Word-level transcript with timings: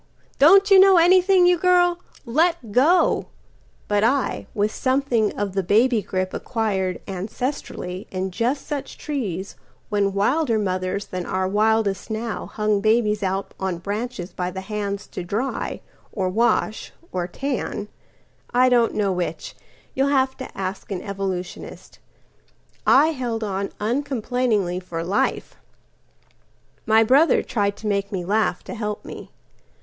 Don't 0.39 0.71
you 0.71 0.79
know 0.79 0.97
anything, 0.97 1.45
you 1.45 1.59
girl? 1.59 1.99
Let 2.25 2.71
go!"But 2.71 4.03
I, 4.03 4.47
with 4.55 4.73
something 4.73 5.31
of 5.37 5.53
the 5.53 5.61
baby 5.61 6.01
gripAcquired 6.01 7.01
ancestrally 7.05 8.07
in 8.09 8.31
just 8.31 8.65
such 8.65 8.97
treesWhen 8.97 10.13
wilder 10.13 10.57
mothers 10.57 11.05
than 11.05 11.27
our 11.27 11.47
wildest 11.47 12.09
nowHung 12.09 12.81
babies 12.81 13.21
out 13.21 13.53
on 13.59 13.77
branches 13.77 14.33
by 14.33 14.49
the 14.49 14.61
handsTo 14.61 15.23
dry 15.27 15.81
or 16.11 16.29
wash 16.29 16.91
or 17.11 17.27
tan, 17.27 17.87
I 18.51 18.69
don't 18.69 18.95
know 18.95 19.11
which,(You'll 19.11 20.07
have 20.07 20.35
to 20.37 20.57
ask 20.57 20.89
an 20.91 21.03
evolutionist)—I 21.03 23.09
held 23.09 23.43
on 23.43 23.69
uncomplainingly 23.79 24.79
for 24.79 25.03
life.My 25.03 27.03
brother 27.03 27.43
tried 27.43 27.75
to 27.77 27.85
make 27.87 28.11
me 28.11 28.25
laugh 28.25 28.63
to 28.63 28.73
help 28.73 29.05
me. 29.05 29.29